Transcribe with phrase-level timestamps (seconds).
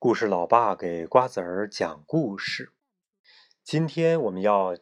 [0.00, 2.72] 故事老爸给瓜子儿讲故事。
[3.64, 4.76] 今天我们要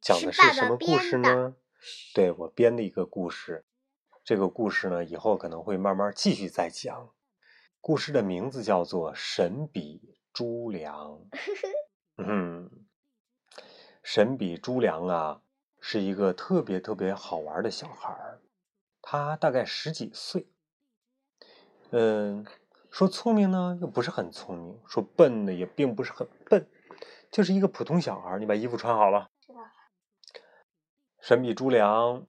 [0.00, 1.54] 讲的是什么故事呢？
[2.12, 3.64] 对我编的一个故事。
[4.24, 7.14] 这个故事呢，以后可能会慢慢继续再讲。
[7.80, 11.20] 故事的名字叫做《神笔朱良
[12.16, 12.68] 》。嗯，
[14.02, 15.42] 神笔朱良啊，
[15.78, 18.40] 是一个特别特别好玩的小孩儿。
[19.00, 20.48] 他大概十几岁。
[21.90, 22.44] 嗯。
[22.96, 26.66] 说聪明呢，又不是很聪明；说笨呢，也并不是很笨，
[27.30, 28.38] 就是一个普通小孩。
[28.38, 29.28] 你把衣服穿好了。
[31.20, 32.26] 神笔朱良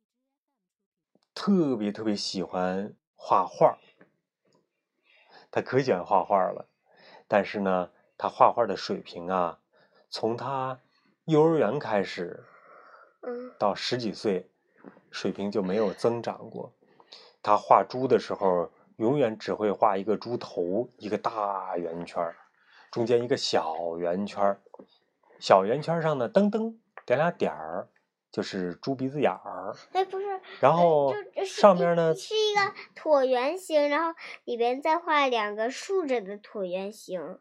[1.34, 3.78] 特别特别喜欢画画，
[5.50, 6.68] 他可喜欢画画了。
[7.30, 9.60] 但是呢，他画画的水平啊，
[10.10, 10.82] 从他
[11.24, 12.44] 幼儿园开始，
[13.58, 14.52] 到十几岁，
[15.12, 16.74] 水平就没有增长过。
[17.42, 18.70] 他画猪的时候。
[18.98, 22.36] 永远只会画一个猪头，一个大圆圈
[22.92, 24.60] 中间一个小圆圈
[25.40, 27.90] 小圆圈上呢，噔噔点俩点儿，
[28.32, 29.76] 就是猪鼻子眼儿。
[29.94, 30.42] 哎，不是。
[30.60, 31.14] 然后
[31.46, 37.40] 上面呢是一个椭圆形，然后里边再画两个竖着的椭圆形。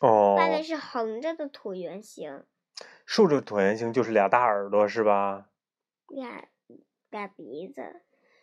[0.00, 0.34] 哦。
[0.38, 2.44] 外面是横着的椭圆形。
[3.04, 5.46] 竖着椭圆形就是俩大耳朵是吧？
[6.08, 6.48] 俩
[7.10, 8.00] 俩鼻子。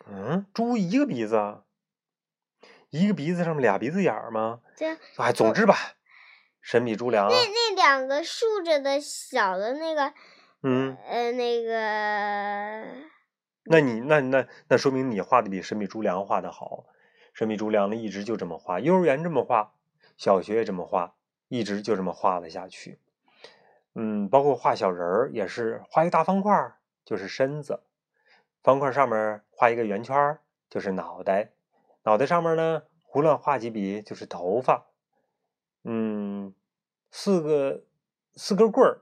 [0.07, 1.63] 嗯，猪一个鼻子。
[2.91, 4.59] 一个鼻子上面俩鼻子眼儿吗？
[4.75, 5.75] 这哎，总之吧，
[6.61, 7.29] 神笔猪粮。
[7.29, 10.13] 那那两个竖着的小的那个，
[10.63, 12.85] 嗯呃，那个。
[13.63, 16.85] 那你那那那说明你画的比神笔猪粮画的好。
[17.33, 19.73] 神笔猪粮呢，一直就这么画，幼儿园这么画，
[20.17, 21.15] 小学也这么画，
[21.47, 22.99] 一直就这么画了下去。
[23.95, 26.73] 嗯，包括画小人儿也是画一个大方块
[27.05, 27.79] 就是身子，
[28.61, 30.37] 方块上面画一个圆圈
[30.69, 31.51] 就是脑袋。
[32.03, 34.87] 脑袋上面呢，胡乱画几笔就是头发。
[35.83, 36.53] 嗯，
[37.11, 37.83] 四个
[38.33, 39.01] 四根棍儿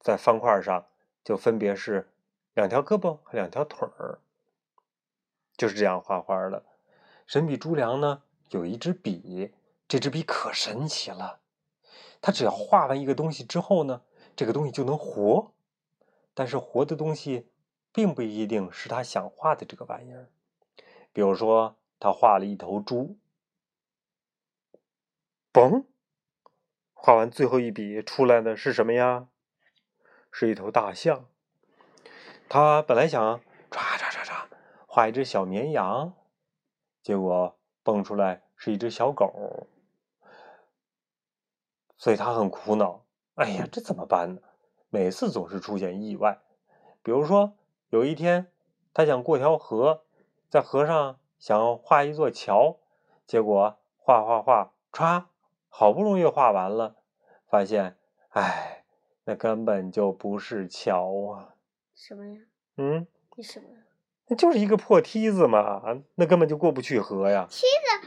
[0.00, 0.86] 在方块上，
[1.22, 2.12] 就分别是
[2.54, 4.18] 两条胳膊和两条腿儿，
[5.56, 6.64] 就是这样画画的。
[7.26, 9.54] 神笔朱良呢，有一支笔，
[9.86, 11.38] 这支笔可神奇了。
[12.20, 14.02] 他只要画完一个东西之后呢，
[14.34, 15.52] 这个东西就能活。
[16.34, 17.48] 但是活的东西
[17.92, 20.28] 并不一定是他想画的这个玩意儿，
[21.12, 21.76] 比如说。
[22.02, 23.16] 他画了一头猪，
[25.52, 25.84] 嘣，
[26.94, 29.28] 画完最后一笔出来的是什么呀？
[30.32, 31.28] 是一头大象。
[32.48, 34.48] 他本来想唰唰唰唰
[34.84, 36.12] 画一只小绵羊，
[37.04, 39.68] 结果蹦出来是一只小狗，
[41.96, 43.06] 所以他很苦恼。
[43.36, 44.42] 哎呀，这怎么办呢？
[44.90, 46.42] 每次总是出现意外。
[47.00, 47.56] 比如说，
[47.90, 48.52] 有一天
[48.92, 50.04] 他想过条河，
[50.50, 51.20] 在河上。
[51.42, 52.78] 想画一座桥，
[53.26, 55.24] 结果画画画，歘，
[55.68, 56.94] 好不容易画完了，
[57.50, 57.96] 发现，
[58.28, 58.84] 哎，
[59.24, 61.56] 那根本就不是桥啊！
[61.96, 62.38] 什么呀？
[62.76, 63.08] 嗯？
[63.34, 63.66] 你什么？
[64.28, 65.82] 那就是一个破梯子嘛，
[66.14, 67.48] 那根本就过不去河呀。
[67.50, 67.62] 梯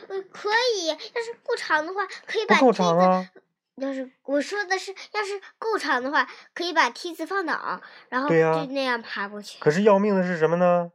[0.07, 0.47] 子可
[0.78, 3.29] 以，要是够长的话，可以把够长啊。
[3.75, 9.59] 要是我说的是，要是够长的话，可以把梯子放倒，然后就那样爬过去。
[9.59, 10.94] 可是要命的是什么呢？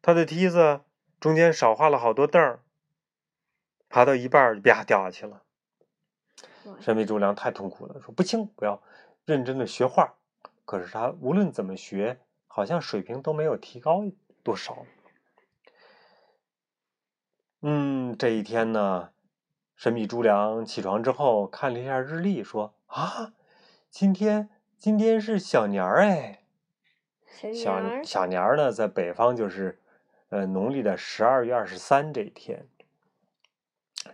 [0.00, 0.80] 他的梯子。
[1.20, 2.60] 中间少画了好多凳儿，
[3.88, 5.42] 爬到一半儿就啪掉下去了。
[6.80, 8.82] 神秘朱良太痛苦了，说不行，不要
[9.24, 10.14] 认真的学画。
[10.64, 14.04] 可是他无论怎么学，好像水平都没有提高
[14.42, 14.84] 多少。
[17.62, 19.10] 嗯，这一天呢，
[19.76, 23.32] 神秘朱良起床之后看了一下日历，说啊，
[23.90, 26.44] 今天今天是小年儿哎。
[27.54, 29.80] 小小年儿呢，在北方就是。
[30.34, 32.66] 呃，农历的十二月二十三这一天，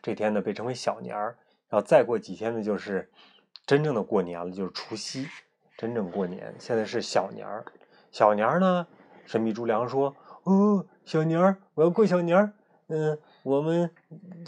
[0.03, 1.39] 这天呢被称为小年儿，
[1.71, 3.11] 然后再过几天呢就是
[3.65, 5.27] 真正的过年了，就是除夕，
[5.79, 6.55] 真正过年。
[6.59, 7.65] 现在是小年儿，
[8.13, 8.87] 小年儿呢，
[9.25, 10.15] 神秘猪粮说
[10.45, 12.53] ：“哦，小年儿，我要过小年儿。
[12.89, 13.91] 嗯，我们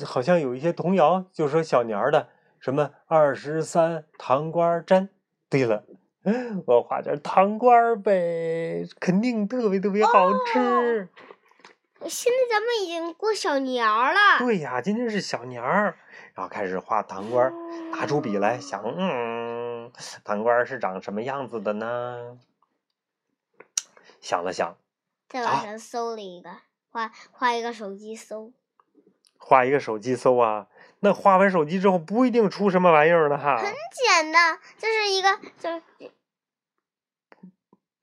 [0.04, 2.28] 好像有一些童谣，就说小年儿的
[2.60, 5.08] 什么二十三糖瓜粘。
[5.48, 5.84] 对了，
[6.66, 11.08] 我画点糖瓜呗，肯定特别特别好吃。”
[12.08, 14.38] 现在咱们已经过小年儿了。
[14.38, 15.96] 对呀，今天是小年儿，
[16.34, 17.48] 然后开始画糖瓜，
[17.90, 19.92] 拿出笔来想，嗯，
[20.24, 22.38] 糖瓜是长什么样子的呢？
[24.20, 24.76] 想了想，
[25.28, 26.50] 在网上搜了一个，
[26.90, 28.52] 画画一个手机搜，
[29.38, 30.68] 画一个手机搜啊？
[31.00, 33.56] 那画完手机之后不一定出什么玩意儿呢哈。
[33.56, 36.12] 很简单，就是一个就是，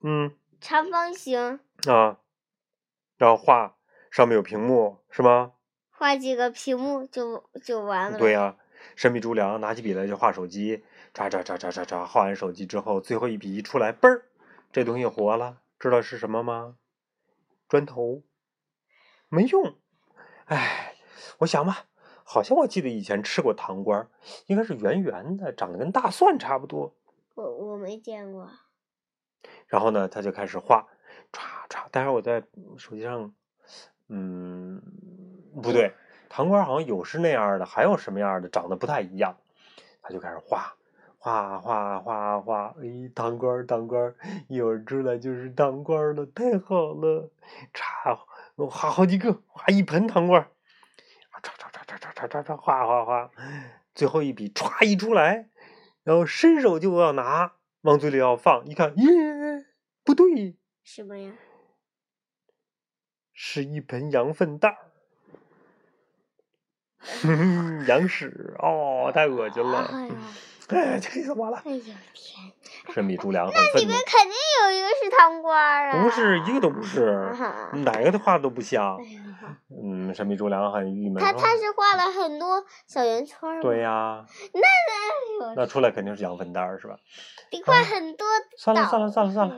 [0.02, 2.18] 嗯，长方形啊，
[3.16, 3.76] 然后画。
[4.10, 5.52] 上面有屏幕是吗？
[5.90, 8.18] 画几个屏幕就就完了。
[8.18, 8.56] 对呀，
[8.96, 10.82] 神秘猪粮拿起笔来就画手机，
[11.14, 14.24] 唰唰唰唰唰唰，画完手机之后，最后一笔一出来，嘣儿，
[14.72, 16.76] 这东西活了，知道是什么吗？
[17.68, 18.22] 砖头，
[19.28, 19.76] 没用。
[20.46, 20.96] 哎，
[21.38, 21.84] 我想吧，
[22.24, 24.08] 好像我记得以前吃过糖瓜，
[24.46, 26.96] 应该是圆圆的，长得跟大蒜差不多。
[27.34, 28.50] 我我没见过。
[29.66, 30.88] 然后呢，他就开始画，
[31.32, 31.88] 唰唰。
[31.90, 32.42] 待会儿我在
[32.76, 33.32] 手机上，
[34.10, 34.82] 嗯，
[35.62, 35.94] 不对，
[36.28, 39.36] 糖瓜好像有是那样的，还有什么样的，长得不太一样。
[40.02, 40.74] 他就开始画，
[41.18, 44.12] 画画画画，哎，糖瓜糖瓜，
[44.48, 47.30] 一会儿出来就是糖瓜了，太好了！
[47.72, 48.18] 唰，
[48.56, 50.46] 我画好几个，画一盆糖瓜，唰
[51.42, 53.30] 唰唰唰唰唰唰唰，画画画，
[53.94, 55.48] 最后一笔歘一出来，
[56.02, 57.52] 然后伸手就要拿。
[57.82, 59.06] 往嘴里要放，一看，耶，
[60.04, 60.54] 不对，
[60.84, 61.32] 什么呀？
[63.42, 64.76] 是一盆羊粪蛋儿，
[67.88, 69.90] 羊屎哦，太恶心了！
[70.68, 71.56] 哎，气死我了！
[71.64, 71.80] 哎呦
[72.12, 72.52] 天！
[72.92, 74.32] 神秘猪粮很那里面肯定
[74.62, 76.02] 有一个是糖瓜啊！
[76.02, 77.34] 不是，一个都不是，
[77.76, 78.98] 哪个的画都不像。
[79.70, 81.24] 嗯，神秘猪粮很郁闷。
[81.24, 84.26] 他他是画了很多小圆圈对呀。
[84.52, 84.60] 那
[85.40, 86.96] 那那出来肯定是羊粪蛋儿，是吧？
[87.50, 88.26] 得画很多。
[88.58, 89.56] 算了算了算了算了，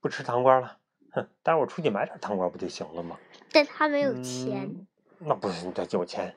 [0.00, 0.78] 不吃糖瓜了。
[1.14, 3.16] 哼，待会儿出去买点糖瓜不就行了吗？
[3.52, 4.86] 但他没有钱。
[5.18, 6.34] 那不是，他有钱，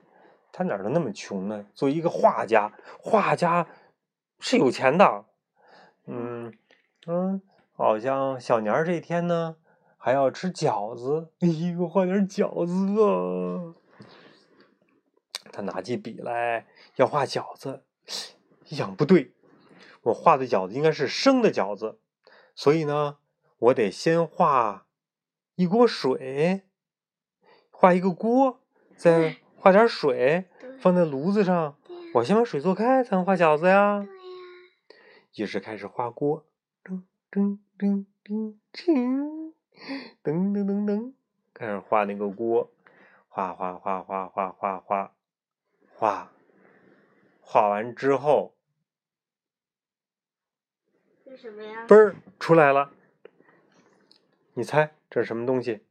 [0.51, 1.65] 他哪能那么穷呢？
[1.73, 3.67] 作为一个画家，画家
[4.39, 5.25] 是有钱的。
[6.05, 6.53] 嗯
[7.07, 7.41] 嗯，
[7.73, 9.57] 好像小年儿这天呢，
[9.97, 11.31] 还要吃饺子。
[11.39, 13.73] 哎，给我画点饺子吧。
[15.51, 17.83] 他拿起笔来要画饺子，
[18.67, 19.33] 一想不对，
[20.03, 21.99] 我画的饺子应该是生的饺子，
[22.53, 23.17] 所以呢，
[23.57, 24.85] 我得先画
[25.55, 26.63] 一锅水，
[27.71, 28.61] 画一个锅，
[28.95, 30.45] 再画点水
[30.79, 31.75] 放在炉子上。
[32.13, 34.07] 我先把水做开，才能画饺子呀。
[35.35, 36.45] 于是开始画锅，
[36.83, 39.53] 噔噔噔噔噔，
[40.23, 41.13] 噔噔噔噔，
[41.53, 42.71] 开始画那个锅，
[43.27, 45.15] 画画画画画画画
[45.95, 46.31] 画，
[47.41, 48.55] 画完之后，
[51.25, 51.85] 这什么呀？
[51.87, 52.91] 嘣儿出来了，
[54.57, 55.85] 你猜这是什么东西？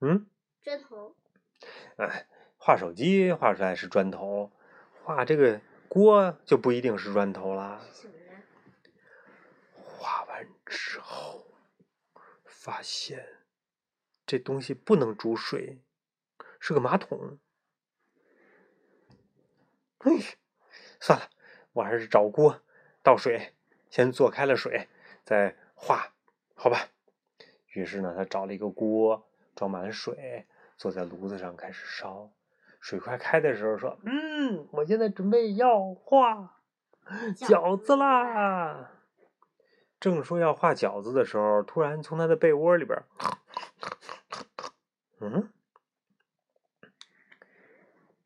[0.00, 0.26] 嗯？
[0.60, 1.16] 砖头。
[1.96, 2.26] 哎，
[2.58, 4.52] 画手机画出来是砖头，
[5.02, 5.62] 画这个。
[5.88, 7.82] 锅就不一定是砖头啦。
[9.74, 11.46] 画完之后，
[12.44, 13.40] 发现
[14.24, 15.82] 这东西不能煮水，
[16.58, 17.38] 是个马桶。
[19.98, 20.38] 哎，
[20.98, 21.28] 算了，
[21.72, 22.62] 我还是找锅
[23.02, 23.54] 倒水，
[23.90, 24.88] 先做开了水
[25.24, 26.11] 再画，
[26.62, 26.78] 好吧？
[27.72, 32.30] 于是呢，他找了一个锅，装满水，坐在炉子上开始烧。
[32.78, 36.60] 水快开的时候，说：“嗯，我现在准备要画
[37.34, 38.92] 饺子啦。”
[39.98, 43.02] 正说要画饺子的时候，突然从他的被窝里边，
[45.18, 45.50] 嗯，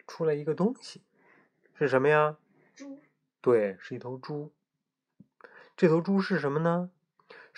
[0.06, 1.02] 出来一个东西，
[1.72, 2.36] 是什么呀？
[2.74, 3.00] 猪。
[3.40, 4.52] 对，是一头猪。
[5.74, 6.90] 这头猪是什么呢？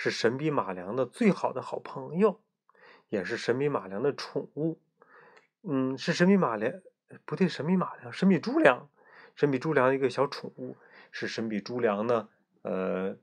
[0.01, 2.41] 是神笔马良的最好的好朋友，
[3.09, 4.79] 也是神笔马良的宠物。
[5.63, 6.73] 嗯，是神笔马良。
[7.25, 8.89] 不对，神笔马良，神笔猪良，
[9.35, 10.77] 神笔猪良一个小宠物，
[11.11, 12.29] 是神笔猪良呢。
[12.63, 13.17] 呃，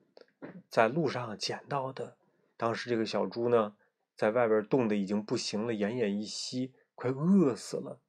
[0.67, 2.17] 在路上捡到的。
[2.57, 3.77] 当时这个小猪呢，
[4.13, 8.01] 在外边冻得已经不行了，奄奄一息，快饿死了。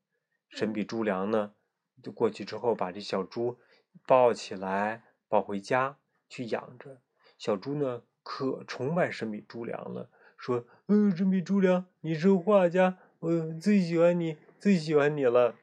[0.48, 1.54] 神笔猪良呢，
[2.02, 3.60] 就过去之后，把这小猪
[4.08, 5.98] 抱起来，抱回家
[6.28, 7.00] 去养着。
[7.38, 15.54] 小猪呢，可崇拜神笔朱良了，说：“嗯，神笔朱良，你是画家，我最喜欢你，最喜欢你了。”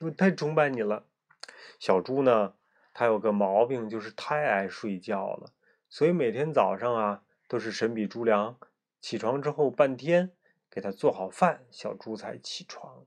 [0.00, 1.04] 我太崇拜你了，
[1.78, 2.54] 小猪呢？
[2.94, 5.52] 它有个毛病，就是太爱睡觉了。
[5.90, 8.56] 所以每天早上啊，都是神笔朱良
[9.02, 10.32] 起床之后半天
[10.70, 13.04] 给他做好饭，小猪才起床。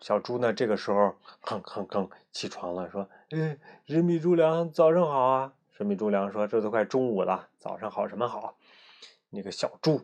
[0.00, 8.56] 小猪呢，这个时候吭吭吭起床了，说：“嗯，神笔猪粮，早上好啊！”神笔猪粮说：“这都快中午了，早上好什么好？
[9.30, 10.02] 那个小猪，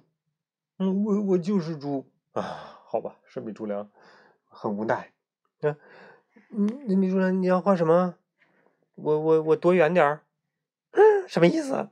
[0.78, 3.88] 嗯，我我就是猪啊，好吧，神笔猪粮。”
[4.50, 5.12] 很无奈，
[5.60, 5.76] 嗯，
[6.50, 8.16] 嗯，那秘书长，你要画什么？
[8.96, 10.22] 我我我躲远点儿，
[11.28, 11.90] 什么意思？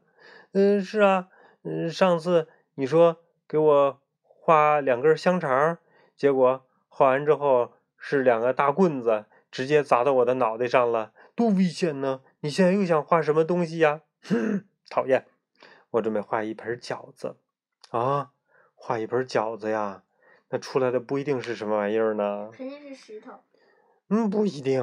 [0.51, 1.29] 嗯，是啊，
[1.63, 5.79] 嗯，上次你说给我画两根香肠，
[6.17, 12.23] 结果画完之后是两个大棍子，直接砸到我的脑袋上了，多危险呢！
[12.47, 14.03] 你现在又想画什么东西呀？
[14.89, 15.27] 讨厌，
[15.91, 17.41] 我准备画一盆饺子，
[17.91, 18.31] 啊，
[18.77, 20.05] 画一盆饺子呀。
[20.51, 22.51] 那出来的不一定是什么玩意儿呢？
[22.53, 23.43] 肯定是石头。
[24.11, 24.81] 嗯，不一定。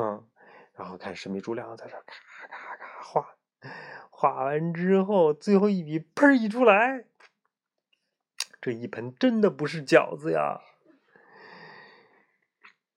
[0.73, 3.37] 然后看神秘猪粮在这咔咔咔画，
[4.09, 7.05] 画完之后，最后一笔喷一出来，
[8.59, 10.59] 这一盆真的不是饺子呀。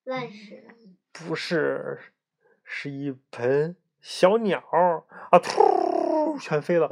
[0.03, 0.67] 乱石。
[1.13, 2.01] 不是，
[2.65, 3.77] 是一盆
[4.09, 4.63] 小鸟
[5.33, 5.39] 啊！
[5.41, 6.89] 突，全飞了。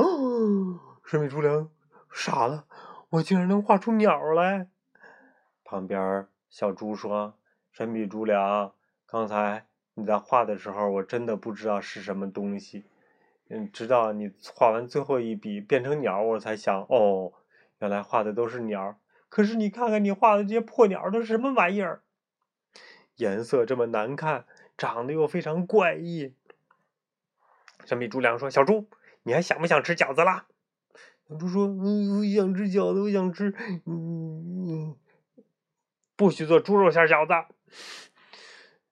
[1.04, 1.71] 神秘猪粮
[2.12, 2.66] 傻了，
[3.11, 4.68] 我竟然能画出鸟来。
[5.62, 7.38] 旁边小猪说
[7.71, 8.75] ：“神秘猪粮，
[9.06, 12.85] 刚才你在画的时候，我真的不知道是什么东西。
[13.49, 17.33] 嗯，直到你画完最后一笔变成鸟，我才想，哦，
[17.78, 18.99] 原来画的都是鸟。
[19.28, 22.02] 可是你看看你画的这些破鸟都是什么玩意儿？
[23.14, 26.35] 颜色这么难看，长得又非常怪异。”
[27.84, 28.88] 神秘猪粮说：“小猪，
[29.22, 30.46] 你还想不想吃饺子啦？”
[31.28, 33.54] 小猪说：“嗯，我想吃饺子，我想吃。
[33.86, 34.96] 嗯，
[36.16, 37.54] 不许做猪肉馅饺子。”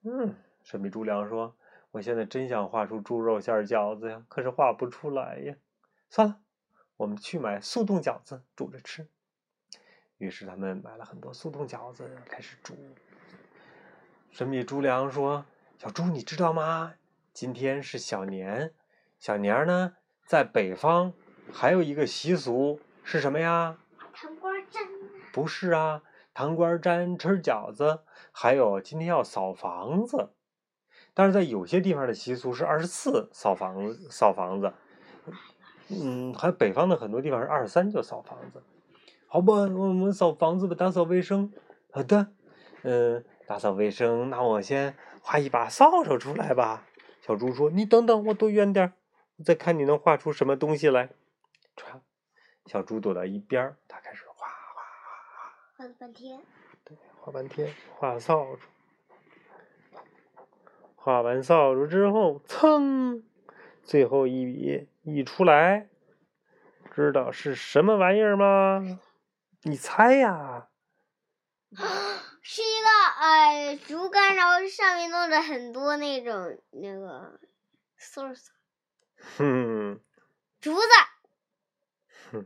[0.03, 1.55] 嗯，神秘猪粮说
[1.91, 5.55] ：“我现在真想画出猪肉馅饺子呀，可是画不出来呀。
[6.09, 6.39] 算了，
[6.97, 9.07] 我们去买速冻饺子煮着吃。”
[10.19, 12.75] 于是他们买了很多速冻饺子，开始煮。
[14.31, 15.45] 神秘猪粮说
[15.77, 16.93] ：“小猪，你知道吗？
[17.33, 18.73] 今天是小年，
[19.23, 19.93] 小年儿呢，
[20.25, 21.13] 在北方。”
[21.49, 23.77] 还有一个习俗是什么呀？
[24.13, 24.83] 糖瓜粘。
[25.31, 26.01] 不是啊，
[26.33, 28.01] 糖瓜粘吃饺子，
[28.33, 30.31] 还有今天要扫房子。
[31.13, 34.73] 但是在有些地方的习俗是二十四扫房子扫房子，
[35.87, 38.61] 嗯，还北方的很多地方是二十三就扫房子。
[39.27, 41.49] 好吧，我们扫房子吧，打扫卫生。
[41.91, 42.27] 好的，
[42.81, 46.85] 嗯，打扫卫生，那我先画一把扫帚出来吧。
[47.21, 48.91] 小猪说：“你等等，我躲远点，我
[49.43, 51.09] 再看你能画出什么东西来。”
[51.75, 52.01] 唰，
[52.65, 56.41] 小猪躲到一边儿，他开始画画画，画了半天。
[56.83, 58.59] 对，画半天，画扫帚。
[60.95, 63.23] 画完扫帚之后，噌，
[63.83, 65.89] 最后一笔一出来，
[66.93, 68.99] 知道是什么玩意儿吗？
[69.63, 70.69] 你猜呀？
[72.41, 77.39] 是一个呃竹竿，然后上面弄着很多那种那个
[77.97, 78.53] 穗穗。
[79.37, 79.99] 哼。
[80.59, 80.87] 竹子。
[82.31, 82.45] 哼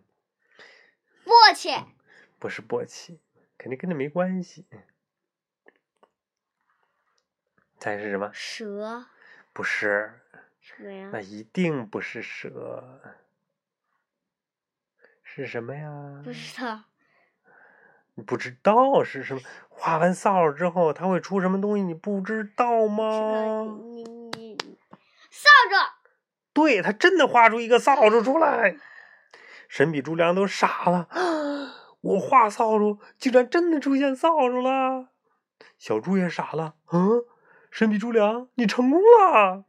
[1.25, 1.85] 簸箕
[2.39, 3.19] 不是簸箕，
[3.57, 4.65] 肯定跟那没关系。
[7.79, 8.31] 猜是什么？
[8.33, 9.05] 蛇。
[9.53, 10.21] 不是。
[10.59, 11.09] 蛇呀。
[11.13, 13.01] 那一定不是蛇。
[15.23, 16.21] 是什么呀？
[16.23, 16.85] 不知道。
[18.15, 19.41] 你不知道是什么？
[19.69, 21.83] 画完扫帚之后，它会出什么东西？
[21.83, 23.61] 你不知道吗？
[23.93, 24.57] 你你
[25.29, 25.86] 扫帚。
[26.57, 28.75] 对，他真的画出一个扫帚出来。
[29.67, 31.07] 神笔朱良都傻了，
[32.01, 35.09] 我画扫帚竟然真的出现扫帚了，
[35.77, 37.23] 小猪也傻了，嗯，
[37.69, 39.65] 神笔朱良你成功了，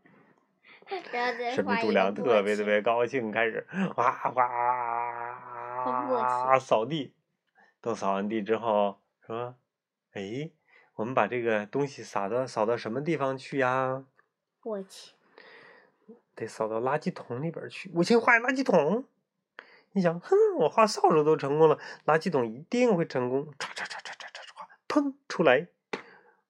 [1.55, 4.33] 神笔朱良特别特别高兴，开始哗哗
[6.59, 7.13] 扫地，
[7.83, 9.57] 都扫完地之后说，
[10.15, 10.51] 哎，
[10.95, 14.05] 我们把这个东西撒到扫到什么地方去呀？
[14.63, 15.11] 簸箕，
[16.39, 19.05] 得扫到垃圾桶里边去，我先画垃圾桶。
[19.93, 21.77] 你想，哼，我画扫帚都成功了，
[22.07, 23.47] 垃圾桶一定会成功。
[23.59, 25.67] 唰唰唰唰唰唰唰，砰出来！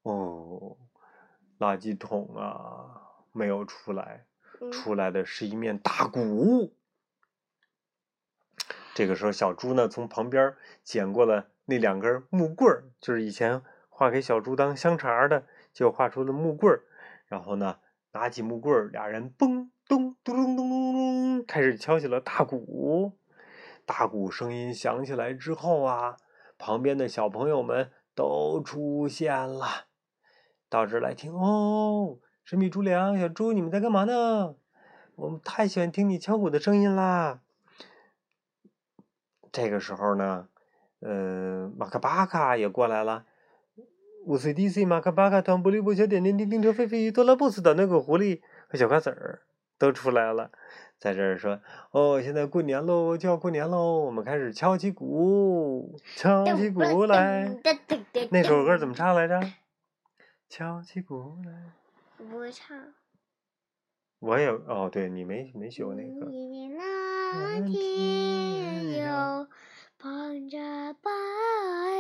[0.03, 0.77] 哦，
[1.59, 3.01] 垃圾桶啊，
[3.33, 4.27] 没有出来，
[4.71, 6.75] 出来的是一面大鼓。
[8.95, 10.55] 这个时候，小猪呢从旁边
[10.85, 16.83] 捡过了那两根木棍儿，就是以前画给小猪当香肠的，就画出了木棍儿。
[17.27, 17.79] 然后呢，
[18.13, 23.19] 拿起木棍儿，俩人嘣咚咚咚咚咚咚，开始敲起了大鼓。
[23.87, 26.19] 大鼓声音响起来之后啊，
[26.59, 29.87] 旁边的小朋友们都出现了，
[30.69, 32.19] 到这来听哦。
[32.45, 34.57] 神秘猪粮，小猪，你们在干嘛呢？
[35.17, 37.41] 我们太喜欢听你敲鼓的声音啦。
[39.51, 40.49] 这个时候呢，
[41.01, 43.25] 呃，马克巴卡也过来了。
[44.27, 49.41] 五 C D C 马克巴卡团布利布小点点叮叮车飞飞多拉布斯的那个狐狸和小瓜子儿
[49.79, 50.51] 都出来了。
[50.99, 51.61] 在这儿说
[51.93, 57.49] 哦，现在过年喽，就要过年喽，我们开始敲起鼓，敲起鼓来。
[58.33, 59.41] 那首歌怎么唱来着？
[60.51, 61.71] 敲起鼓来。
[62.19, 62.77] 我不会唱。
[64.19, 66.27] 我也哦，对你没没学过那个。
[67.31, 69.47] 那天有
[69.99, 70.59] 捧着
[70.95, 71.11] 白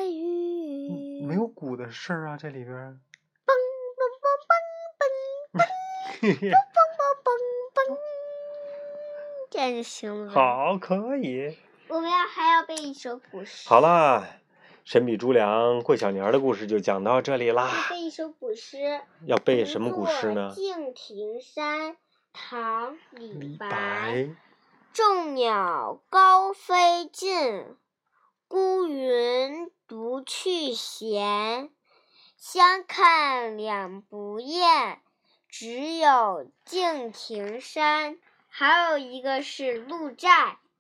[0.06, 1.25] 云。
[1.25, 2.75] 没有鼓的事儿啊，这里边。
[2.75, 3.52] 嘣
[3.94, 5.62] 嘣嘣嘣嘣嘣。
[9.50, 10.32] 这样就行了。
[10.32, 11.56] 好，可以。
[11.88, 13.68] 我们要还要背一首古诗。
[13.68, 14.26] 好啦，
[14.85, 17.70] 神笔朱良过小年儿的故事就讲到这里啦。
[17.88, 19.00] 背一首古诗。
[19.26, 20.52] 要背什么古诗呢？
[20.54, 21.97] 敬亭山，
[22.32, 23.56] 唐·李。
[23.56, 24.28] 白。
[24.92, 27.64] 众鸟高飞尽，
[28.49, 31.70] 孤云独去闲。
[32.37, 35.00] 相看两不厌，
[35.61, 38.17] 只有敬亭山。
[38.49, 40.29] 还有一个是《鹿柴》，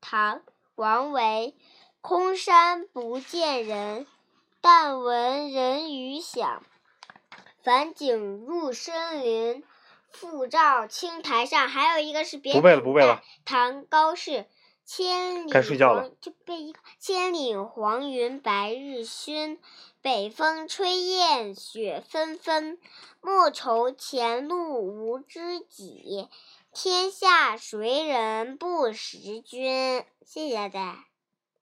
[0.00, 0.36] 唐·
[0.76, 1.56] 王维。
[2.00, 4.06] 空山不见人，
[4.60, 6.62] 但闻人语响。
[7.60, 9.64] 返景入深林，
[10.12, 11.66] 复照青苔上。
[11.66, 13.20] 还有一个是别不背了，不背了。
[13.44, 14.46] 唐高适。
[14.86, 16.08] 千里该睡觉了。
[16.20, 16.78] 就背一个。
[16.98, 19.58] 千里黄云白日曛，
[20.00, 22.78] 北风吹雁雪纷纷。
[23.20, 26.28] 莫愁前路无知己，
[26.72, 30.04] 天下谁人不识君。
[30.24, 31.07] 谢谢大家。